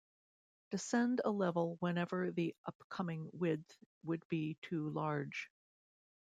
Descend 0.71 1.21
a 1.23 1.29
level 1.29 1.77
whenever 1.79 2.31
the 2.31 2.55
upcoming 2.65 3.29
width 3.33 3.77
would 4.05 4.27
be 4.29 4.57
too 4.63 4.89
large. 4.89 5.51